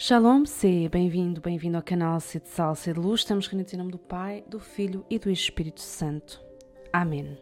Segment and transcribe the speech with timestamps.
[0.00, 3.22] Shalom, seja bem-vindo, bem-vindo ao canal C de Sal, C de Luz.
[3.22, 6.40] Estamos reunidos em nome do Pai, do Filho e do Espírito Santo.
[6.92, 7.36] Amém.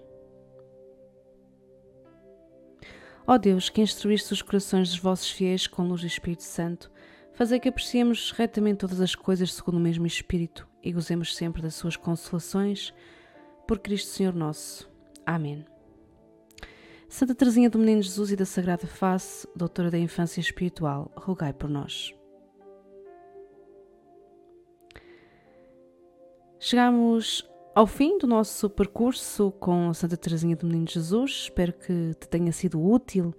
[3.27, 6.91] Ó Deus, que instruíste os corações dos vossos fiéis com luz do Espírito Santo,
[7.35, 11.75] fazei que apreciemos retamente todas as coisas segundo o mesmo Espírito e gozemos sempre das
[11.75, 12.91] suas consolações,
[13.69, 14.91] por Cristo Senhor nosso.
[15.27, 15.63] Amém.
[17.07, 21.69] Santa Teresinha do Menino Jesus e da Sagrada Face, doutora da infância espiritual, rogai por
[21.69, 22.17] nós.
[26.69, 31.43] Chegamos ao fim do nosso percurso com Santa Teresinha do Menino Jesus.
[31.45, 33.33] Espero que te tenha sido útil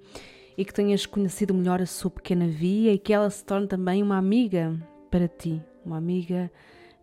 [0.58, 4.02] e que tenhas conhecido melhor a sua pequena via e que ela se torne também
[4.02, 6.50] uma amiga para ti, uma amiga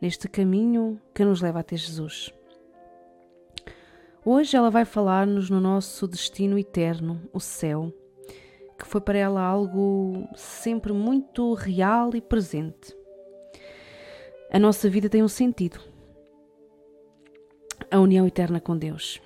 [0.01, 2.33] neste caminho que nos leva até Jesus.
[4.25, 7.93] Hoje ela vai falar-nos no nosso destino eterno, o céu,
[8.79, 12.97] que foi para ela algo sempre muito real e presente.
[14.51, 15.93] A nossa vida tem um sentido
[17.91, 19.21] a união eterna com Deus.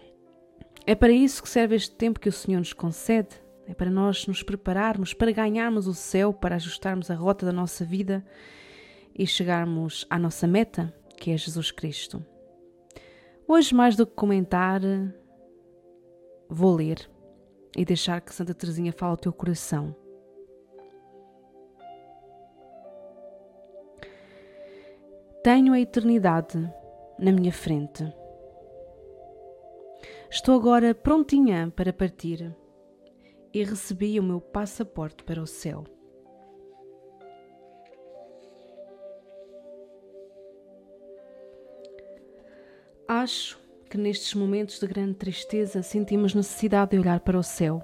[0.86, 3.28] É para isso que serve este tempo que o Senhor nos concede.
[3.66, 7.84] É para nós nos prepararmos, para ganharmos o céu, para ajustarmos a rota da nossa
[7.84, 8.24] vida
[9.14, 12.24] e chegarmos à nossa meta, que é Jesus Cristo.
[13.46, 14.80] Hoje, mais do que comentar,
[16.48, 17.10] vou ler
[17.76, 19.94] e deixar que Santa Teresinha fale ao teu coração.
[25.44, 26.58] Tenho a eternidade
[27.18, 28.10] na minha frente
[30.30, 32.54] Estou agora prontinha para partir
[33.52, 35.84] e recebi o meu passaporte para o céu.
[43.08, 47.82] Acho que nestes momentos de grande tristeza sentimos necessidade de olhar para o céu.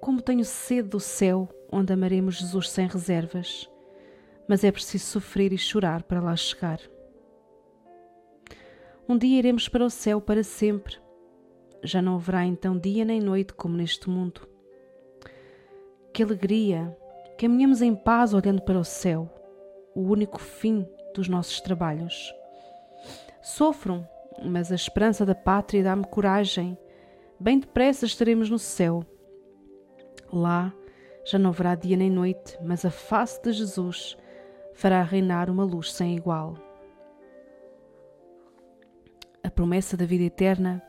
[0.00, 3.68] Como tenho sede do céu, onde amaremos Jesus sem reservas,
[4.46, 6.78] mas é preciso sofrer e chorar para lá chegar.
[9.08, 10.96] Um dia iremos para o céu para sempre.
[11.82, 14.48] Já não haverá então dia nem noite como neste mundo.
[16.12, 16.96] Que alegria!
[17.36, 19.28] Caminhamos em paz olhando para o céu,
[19.94, 22.32] o único fim dos nossos trabalhos.
[23.42, 24.06] Sofro,
[24.44, 26.78] mas a esperança da pátria dá-me coragem.
[27.40, 29.04] Bem depressa estaremos no céu.
[30.32, 30.72] Lá
[31.24, 34.16] já não haverá dia nem noite, mas a face de Jesus
[34.74, 36.54] fará reinar uma luz sem igual
[39.42, 40.82] a promessa da vida eterna,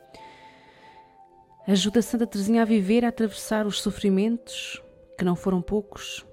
[1.66, 4.82] ajuda Santa Teresinha a viver, a atravessar os sofrimentos,
[5.18, 6.26] que não foram poucos,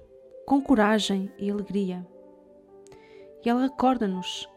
[0.46, 2.06] com coragem e alegria.
[3.44, 4.48] E ela recorda-nos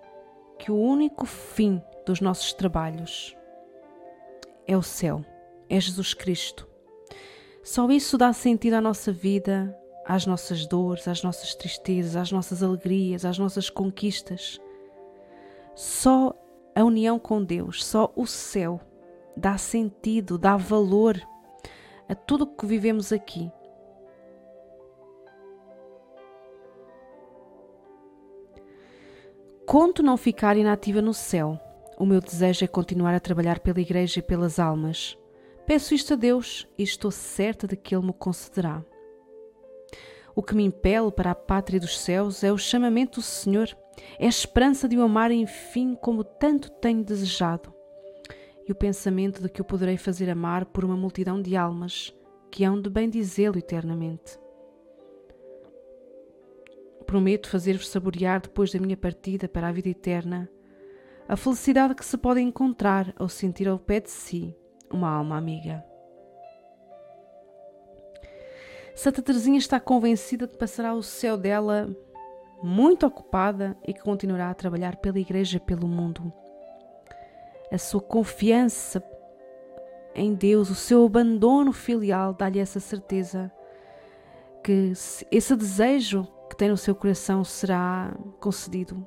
[0.59, 3.35] que o único fim dos nossos trabalhos
[4.67, 5.23] é o céu,
[5.69, 6.67] é Jesus Cristo.
[7.63, 9.75] Só isso dá sentido à nossa vida,
[10.05, 14.59] às nossas dores, às nossas tristezas, às nossas alegrias, às nossas conquistas.
[15.75, 16.33] Só
[16.75, 18.81] a união com Deus, só o céu
[19.35, 21.19] dá sentido, dá valor
[22.07, 23.51] a tudo o que vivemos aqui.
[29.65, 31.59] Conto não ficar inativa no céu.
[31.97, 35.17] O meu desejo é continuar a trabalhar pela Igreja e pelas almas.
[35.65, 38.83] Peço isto a Deus e estou certa de que Ele me concederá.
[40.35, 43.75] O que me impele para a pátria dos céus é o chamamento do Senhor
[44.19, 47.73] é a esperança de o amar enfim como tanto tenho desejado.
[48.67, 52.13] E o pensamento de que o poderei fazer amar por uma multidão de almas
[52.51, 54.39] que hão de bendizê-lo eternamente.
[57.05, 60.49] Prometo fazer-vos saborear depois da minha partida para a vida eterna
[61.27, 64.55] a felicidade que se pode encontrar ao sentir ao pé de si
[64.91, 65.83] uma alma amiga.
[68.95, 71.95] Santa Teresinha está convencida de passará o céu dela
[72.61, 76.31] muito ocupada e que continuará a trabalhar pela Igreja pelo mundo.
[77.71, 79.03] A sua confiança
[80.13, 83.51] em Deus, o seu abandono filial, dá-lhe essa certeza
[84.63, 84.93] que
[85.31, 89.05] esse desejo que tem no seu coração será concedido.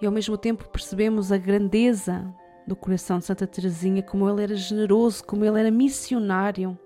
[0.00, 2.32] E ao mesmo tempo percebemos a grandeza
[2.66, 6.78] do coração de Santa Teresinha, como ele era generoso, como ele era missionário,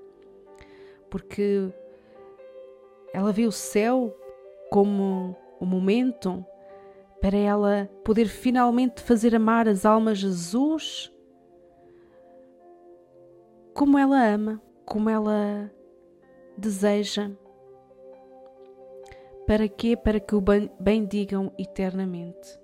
[1.11, 1.71] porque
[3.12, 4.12] ela viu o céu
[4.75, 6.44] como o momento
[7.21, 11.12] para ela poder finalmente fazer amar as almas Jesus
[13.73, 15.71] como ela ama, como ela
[16.59, 17.31] deseja.
[19.47, 19.97] Para quê?
[19.97, 20.43] Para que o
[20.81, 22.59] bendigam eternamente.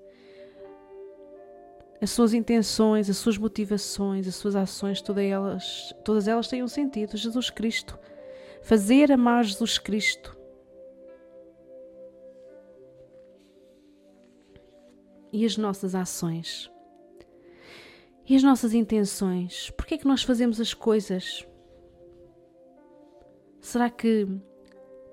[2.02, 6.68] As suas intenções, as suas motivações, as suas ações, todas elas, todas elas têm um
[6.68, 7.16] sentido.
[7.16, 7.96] Jesus Cristo.
[8.62, 10.39] Fazer amar Jesus Cristo
[15.32, 16.70] e as nossas ações?
[18.26, 19.70] E as nossas intenções?
[19.70, 21.46] Por que é que nós fazemos as coisas?
[23.60, 24.26] Será que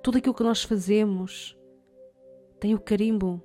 [0.03, 1.57] tudo aquilo que nós fazemos
[2.59, 3.43] tem o carimbo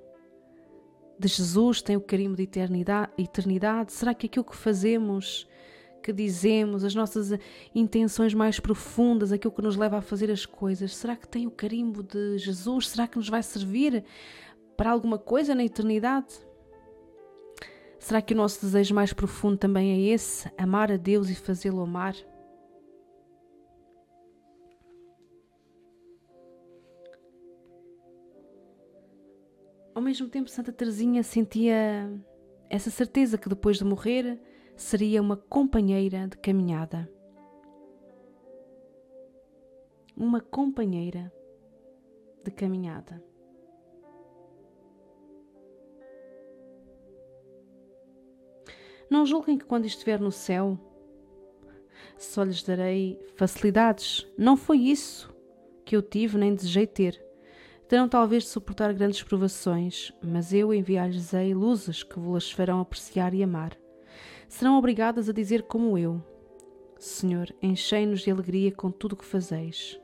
[1.19, 3.93] de Jesus, tem o carimbo de eternidade, eternidade?
[3.93, 5.47] Será que aquilo que fazemos,
[6.01, 7.31] que dizemos, as nossas
[7.73, 11.51] intenções mais profundas, aquilo que nos leva a fazer as coisas, será que tem o
[11.51, 12.89] carimbo de Jesus?
[12.89, 14.03] Será que nos vai servir
[14.77, 16.33] para alguma coisa na eternidade?
[18.03, 20.51] Será que o nosso desejo mais profundo também é esse?
[20.57, 22.13] Amar a Deus e fazê-lo amar?
[29.95, 32.11] Ao mesmo tempo, Santa Teresinha sentia
[32.69, 34.37] essa certeza que depois de morrer
[34.75, 37.09] seria uma companheira de caminhada.
[40.17, 41.31] Uma companheira
[42.43, 43.23] de caminhada.
[49.13, 50.75] Não julguem que quando estiver no céu
[52.17, 54.27] só lhes darei facilidades.
[54.35, 55.31] Não foi isso
[55.85, 57.23] que eu tive nem desejei ter.
[57.87, 63.43] Terão talvez de suportar grandes provações, mas eu enviar-lhes-ei luzes que vos farão apreciar e
[63.43, 63.77] amar.
[64.49, 66.19] Serão obrigadas a dizer como eu:
[66.97, 70.01] Senhor, enchei-nos de alegria com tudo o que fazeis.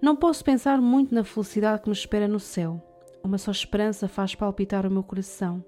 [0.00, 2.82] Não posso pensar muito na felicidade que me espera no céu.
[3.22, 5.64] Uma só esperança faz palpitar o meu coração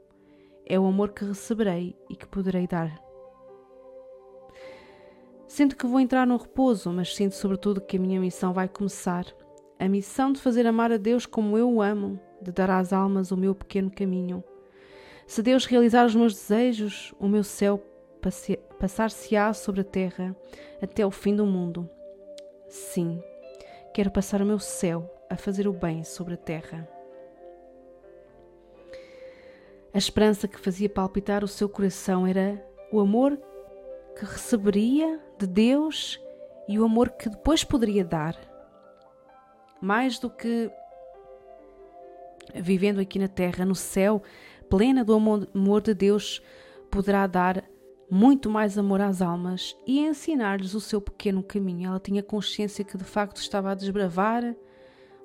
[0.67, 3.03] é o amor que receberei e que poderei dar.
[5.47, 9.25] Sinto que vou entrar no repouso, mas sinto sobretudo que a minha missão vai começar.
[9.79, 13.31] A missão de fazer amar a Deus como eu o amo, de dar às almas
[13.31, 14.43] o meu pequeno caminho.
[15.27, 17.83] Se Deus realizar os meus desejos, o meu céu
[18.79, 20.35] passar-se-á sobre a terra
[20.83, 21.89] até o fim do mundo.
[22.69, 23.23] Sim,
[23.93, 26.89] quero passar o meu céu a fazer o bem sobre a terra.
[29.95, 32.61] A esperança que fazia palpitar o seu coração era
[32.91, 33.39] o amor
[34.19, 36.21] que receberia de Deus
[36.69, 38.37] e o amor que depois poderia dar.
[39.81, 40.69] Mais do que
[42.57, 44.21] vivendo aqui na terra, no céu,
[44.69, 46.43] plena do amor de Deus,
[46.91, 47.63] poderá dar
[48.11, 51.89] muito mais amor às almas e ensinar-lhes o seu pequeno caminho.
[51.89, 54.57] Ela tinha consciência que de facto estava a desbravar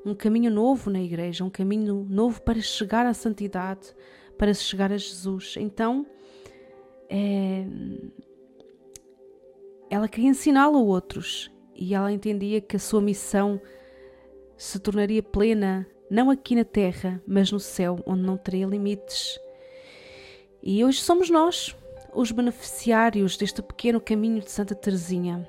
[0.06, 3.96] um caminho novo na igreja, um caminho novo para chegar à santidade,
[4.40, 5.56] para se chegar a Jesus.
[5.58, 6.08] Então,
[7.10, 7.66] é,
[9.90, 13.62] ela queria ensiná-lo a outros e ela entendia que a sua missão
[14.58, 19.38] se tornaria plena não aqui na terra, mas no céu, onde não teria limites.
[20.64, 21.76] E hoje somos nós
[22.14, 25.48] os beneficiários deste pequeno caminho de Santa Teresinha.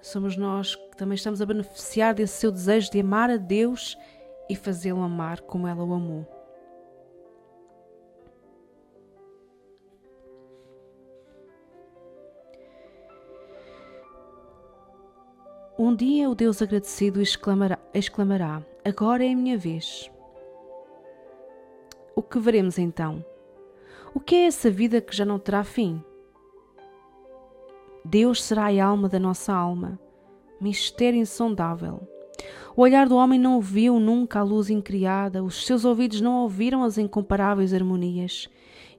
[0.00, 3.98] Somos nós que também estamos a beneficiar desse seu desejo de amar a Deus
[4.48, 6.39] e fazê-lo amar como ela o amou.
[15.82, 20.10] Um dia o Deus agradecido exclamará, exclamará: Agora é a minha vez.
[22.14, 23.24] O que veremos então?
[24.12, 26.04] O que é essa vida que já não terá fim?
[28.04, 29.98] Deus será a alma da nossa alma,
[30.60, 32.06] mistério insondável.
[32.76, 36.84] O olhar do homem não viu nunca a luz incriada, os seus ouvidos não ouviram
[36.84, 38.50] as incomparáveis harmonias,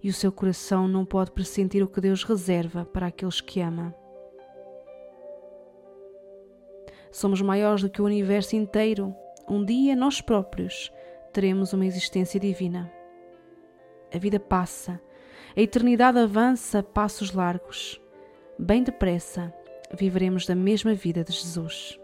[0.01, 4.00] e o seu coração não pode pressentir o que Deus reserva para aqueles que ama.
[7.11, 9.15] Somos maiores do que o universo inteiro.
[9.47, 10.91] Um dia nós próprios
[11.33, 12.91] teremos uma existência divina.
[14.13, 14.99] A vida passa,
[15.55, 18.01] a eternidade avança a passos largos.
[18.57, 19.53] Bem depressa
[19.93, 21.99] viveremos da mesma vida de Jesus.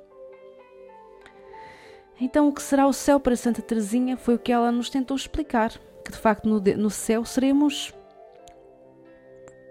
[2.20, 5.16] Então, o que será o céu para Santa Teresinha foi o que ela nos tentou
[5.16, 5.72] explicar:
[6.04, 7.94] que de facto no, no céu seremos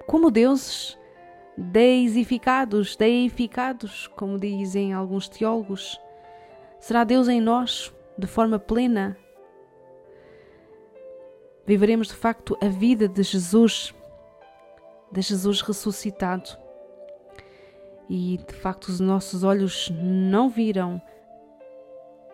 [0.07, 0.97] como deuses
[1.57, 6.01] deificados, deificados, como dizem alguns teólogos.
[6.79, 9.17] Será Deus em nós de forma plena?
[11.67, 13.95] Viveremos de facto a vida de Jesus,
[15.11, 16.51] de Jesus ressuscitado.
[18.09, 21.03] E de facto os nossos olhos não viram,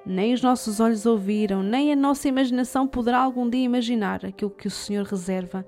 [0.05, 4.67] nem os nossos olhos ouviram, nem a nossa imaginação poderá algum dia imaginar aquilo que
[4.67, 5.65] o Senhor reserva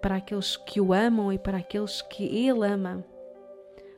[0.00, 3.04] para aqueles que o amam e para aqueles que Ele ama.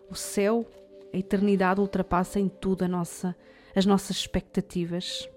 [0.08, 0.66] O céu,
[1.12, 3.36] a eternidade ultrapassa em tudo nossa,
[3.74, 5.28] as nossas expectativas.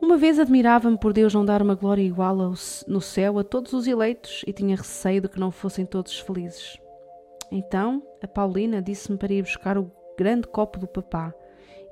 [0.00, 3.86] Uma vez admirava-me por Deus não dar uma glória igual no céu a todos os
[3.86, 6.78] eleitos e tinha receio de que não fossem todos felizes.
[7.50, 11.34] Então a Paulina disse-me para ir buscar o grande copo do papá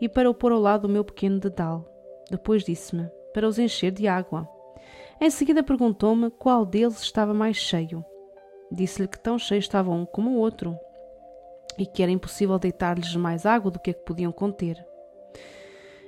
[0.01, 1.85] e para o pôr ao lado do meu pequeno dedal.
[2.31, 4.49] Depois disse-me para os encher de água.
[5.21, 8.05] Em seguida perguntou-me qual deles estava mais cheio.
[8.71, 10.77] Disse-lhe que tão cheio estava um como o outro
[11.79, 14.85] e que era impossível deitar-lhes mais água do que a que podiam conter.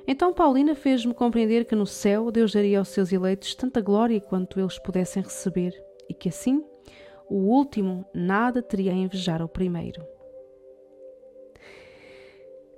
[0.06, 4.60] Então Paulina fez-me compreender que no céu Deus daria aos seus eleitos tanta glória quanto
[4.60, 5.72] eles pudessem receber,
[6.08, 6.62] e que assim
[7.28, 10.13] o último nada teria a invejar ao primeiro.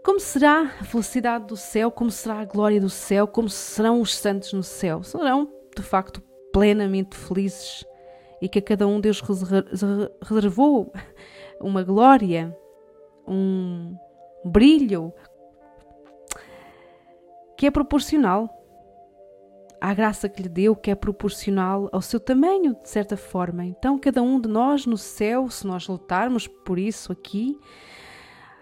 [0.06, 1.90] Como será a felicidade do céu?
[1.90, 3.26] Como será a glória do céu?
[3.26, 5.02] Como serão os santos no céu?
[5.02, 6.22] Serão, de facto,
[6.52, 7.84] plenamente felizes
[8.40, 9.20] e que a cada um Deus
[10.22, 10.92] reservou
[11.60, 12.56] uma glória,
[13.26, 13.96] um
[14.44, 15.12] brilho
[17.58, 18.48] que é proporcional
[19.80, 23.64] à graça que lhe deu, que é proporcional ao seu tamanho, de certa forma.
[23.64, 27.58] Então, cada um de nós no céu, se nós lutarmos por isso aqui,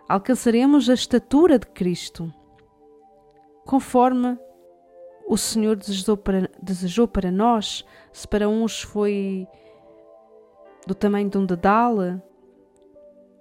[0.08, 2.32] alcançaremos a estatura de Cristo,
[3.64, 4.38] conforme
[5.26, 7.84] o Senhor desejou para, desejou para nós.
[8.12, 9.46] Se para uns foi
[10.86, 11.96] do tamanho de um dedal,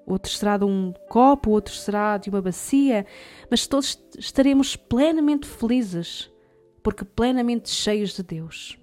[0.06, 3.06] outro será de um copo, outro será de uma bacia,
[3.50, 6.32] mas todos estaremos plenamente felizes,
[6.82, 8.78] porque plenamente cheios de Deus.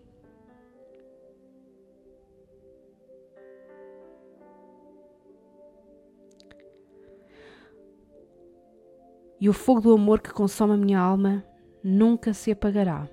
[9.40, 11.44] E o fogo do amor que consome a minha alma
[11.82, 13.08] nunca se apagará.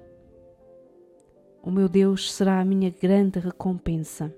[1.64, 4.34] O meu Deus será a minha grande recompensa.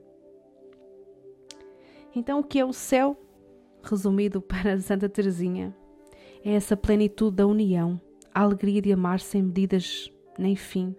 [2.16, 3.18] Então, o que é o céu?
[3.84, 5.76] resumido para Santa Teresinha,
[6.44, 8.00] é essa plenitude da união,
[8.34, 10.96] a alegria de amar sem medidas nem fim.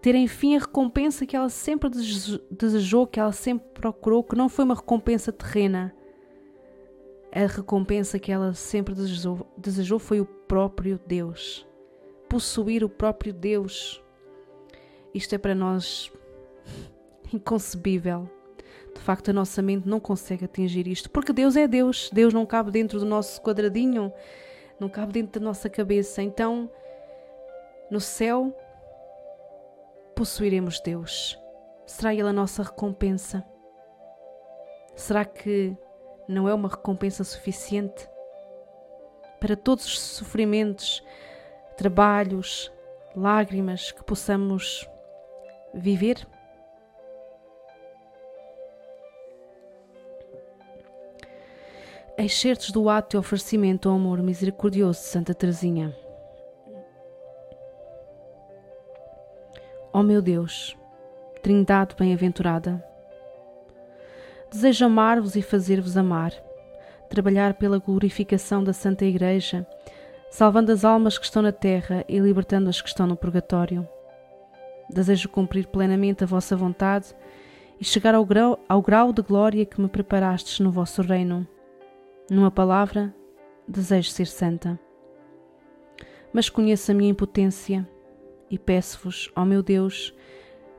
[0.00, 1.88] Ter enfim a recompensa que ela sempre
[2.50, 5.94] desejou, que ela sempre procurou, que não foi uma recompensa terrena.
[7.34, 11.66] A recompensa que ela sempre desejou, desejou foi o próprio Deus.
[12.28, 14.00] Possuir o próprio Deus.
[15.12, 16.12] Isto é para nós
[17.34, 18.30] inconcebível.
[18.94, 22.08] De facto, a nossa mente não consegue atingir isto, porque Deus é Deus.
[22.12, 24.12] Deus não cabe dentro do nosso quadradinho,
[24.78, 26.22] não cabe dentro da nossa cabeça.
[26.22, 26.70] Então,
[27.90, 28.56] no céu,
[30.14, 31.36] possuiremos Deus.
[31.84, 33.44] Será Ele a nossa recompensa?
[34.94, 35.76] Será que
[36.28, 38.08] não é uma recompensa suficiente
[39.40, 41.04] para todos os sofrimentos,
[41.76, 42.72] trabalhos,
[43.14, 44.88] lágrimas que possamos
[45.74, 46.26] viver?
[52.16, 55.94] Excertos do ato e oferecimento ao amor misericordioso de Santa Teresinha.
[59.92, 60.76] Ó oh meu Deus,
[61.44, 62.82] Trindade bem-aventurada,
[64.54, 66.32] desejo amar-vos e fazer-vos amar,
[67.10, 69.66] trabalhar pela glorificação da Santa Igreja,
[70.30, 73.86] salvando as almas que estão na terra e libertando as que estão no purgatório.
[74.88, 77.16] Desejo cumprir plenamente a vossa vontade
[77.80, 81.44] e chegar ao grau, ao grau de glória que me preparastes no vosso reino
[82.30, 83.12] numa palavra,
[83.66, 84.78] desejo ser santa.
[86.32, 87.86] Mas conheço a minha impotência
[88.48, 90.14] e peço-vos, ó meu Deus,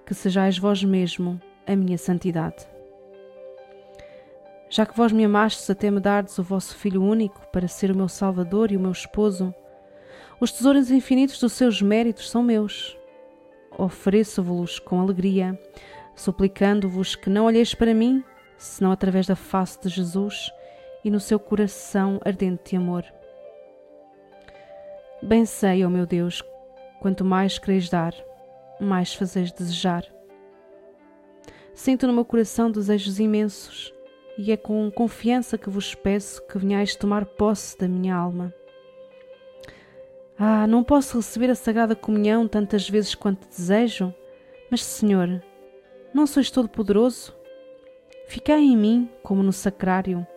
[0.05, 2.75] que sejais vós mesmo a minha santidade.
[4.75, 7.96] Já que vós me amastes até me dardes o vosso Filho único para ser o
[7.96, 9.55] meu Salvador e o meu esposo,
[10.38, 12.98] os tesouros infinitos dos seus méritos são meus.
[13.77, 15.58] Ofereço-vos com alegria,
[16.13, 18.22] suplicando-vos que não olheis para mim,
[18.58, 20.51] senão através da face de Jesus
[21.05, 23.05] e no seu coração ardente de amor.
[25.24, 26.44] Bem sei, ó oh meu Deus,
[27.00, 28.13] quanto mais quereis dar,
[28.82, 30.03] mais fazeis desejar.
[31.74, 33.95] Sinto no meu coração desejos imensos,
[34.38, 38.54] e é com confiança que vos peço que venhais tomar posse da minha alma.
[40.38, 44.13] Ah, não posso receber a Sagrada Comunhão tantas vezes quanto desejo,
[44.70, 45.42] mas, Senhor,
[46.13, 47.34] não sois todo-poderoso?
[48.27, 50.27] Ficai em mim como no sacrário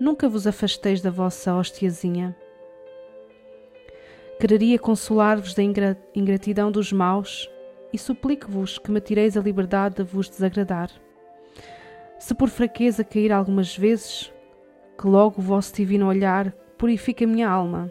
[0.00, 2.34] nunca vos afasteis da vossa hostiazinha.
[4.40, 7.50] Quereria consolar-vos da ingratidão dos maus
[7.92, 10.90] e suplico-vos que me tireis a liberdade de vos desagradar.
[12.20, 14.30] Se por fraqueza cair algumas vezes,
[14.98, 17.90] que logo o vosso divino olhar purifique a minha alma,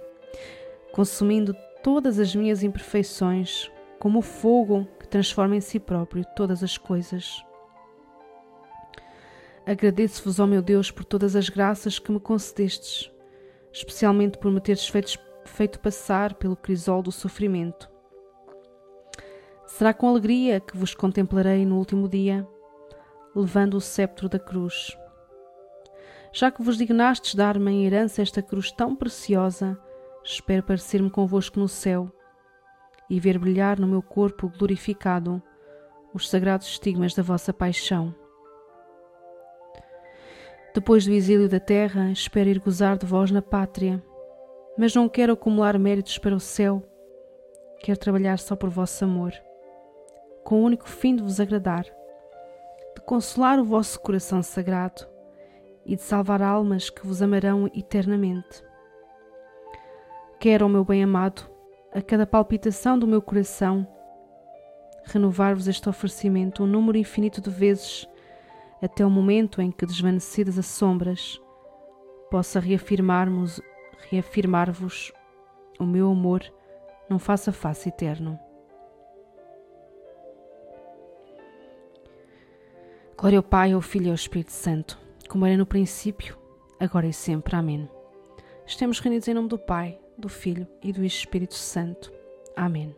[0.91, 6.77] consumindo todas as minhas imperfeições, como o fogo que transforma em si próprio todas as
[6.77, 7.43] coisas.
[9.65, 13.11] Agradeço-vos, ó meu Deus, por todas as graças que me concedestes,
[13.73, 17.89] especialmente por me teres feito, feito passar pelo crisol do sofrimento.
[19.65, 22.47] Será com alegria que vos contemplarei no último dia,
[23.39, 24.97] levando o sceptro da cruz.
[26.31, 29.79] Já que vos dignastes dar-me em herança esta cruz tão preciosa,
[30.23, 32.11] espero parecer-me convosco no céu
[33.09, 35.41] e ver brilhar no meu corpo glorificado
[36.13, 38.13] os sagrados estigmas da vossa paixão.
[40.73, 44.03] Depois do exílio da terra, espero ir gozar de vós na pátria,
[44.77, 46.83] mas não quero acumular méritos para o céu,
[47.79, 49.33] quero trabalhar só por vosso amor,
[50.43, 51.85] com o único fim de vos agradar,
[53.09, 55.01] consolar o vosso coração sagrado
[55.83, 58.63] e de salvar almas que vos amarão eternamente.
[60.39, 61.41] Quero, meu bem-amado,
[61.91, 63.87] a cada palpitação do meu coração,
[65.05, 68.07] renovar-vos este oferecimento um número infinito de vezes,
[68.79, 71.41] até o momento em que, desvanecidas as sombras,
[72.29, 73.59] possa reafirmarmos,
[74.11, 75.11] reafirmar-vos
[75.79, 76.43] o meu amor
[77.09, 78.39] num face a face eterno.
[83.19, 84.97] Glória ao Pai, ao Filho e ao Espírito Santo,
[85.27, 86.37] como era no princípio,
[86.79, 87.53] agora e sempre.
[87.53, 87.89] Amém.
[88.65, 92.13] Estamos reunidos em nome do Pai, do Filho e do Espírito Santo.
[92.55, 92.95] Amém.